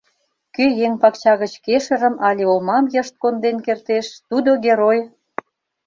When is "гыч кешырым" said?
1.41-2.15